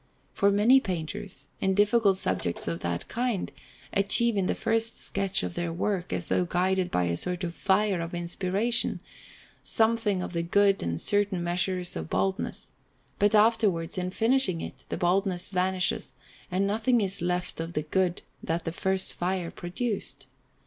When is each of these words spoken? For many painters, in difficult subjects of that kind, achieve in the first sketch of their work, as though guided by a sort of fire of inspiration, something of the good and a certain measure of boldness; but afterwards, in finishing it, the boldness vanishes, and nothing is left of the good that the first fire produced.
For 0.33 0.49
many 0.49 0.79
painters, 0.79 1.47
in 1.59 1.75
difficult 1.75 2.17
subjects 2.17 2.67
of 2.67 2.79
that 2.79 3.07
kind, 3.07 3.51
achieve 3.93 4.35
in 4.35 4.47
the 4.47 4.55
first 4.55 4.99
sketch 4.99 5.43
of 5.43 5.53
their 5.53 5.71
work, 5.71 6.11
as 6.11 6.27
though 6.27 6.43
guided 6.43 6.89
by 6.89 7.03
a 7.03 7.15
sort 7.15 7.43
of 7.43 7.53
fire 7.53 8.01
of 8.01 8.15
inspiration, 8.15 8.99
something 9.63 10.23
of 10.23 10.33
the 10.33 10.41
good 10.41 10.81
and 10.81 10.93
a 10.95 10.97
certain 10.97 11.43
measure 11.43 11.77
of 11.95 12.09
boldness; 12.09 12.71
but 13.19 13.35
afterwards, 13.35 13.95
in 13.95 14.09
finishing 14.09 14.59
it, 14.59 14.85
the 14.89 14.97
boldness 14.97 15.49
vanishes, 15.49 16.15
and 16.49 16.65
nothing 16.65 16.99
is 16.99 17.21
left 17.21 17.59
of 17.59 17.73
the 17.73 17.83
good 17.83 18.23
that 18.41 18.63
the 18.65 18.71
first 18.73 19.13
fire 19.13 19.51
produced. 19.51 20.25